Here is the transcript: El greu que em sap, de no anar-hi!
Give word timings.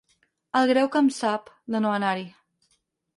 El 0.59 0.69
greu 0.71 0.87
que 0.95 1.01
em 1.07 1.11
sap, 1.17 1.51
de 1.75 1.81
no 1.85 1.91
anar-hi! 1.99 2.25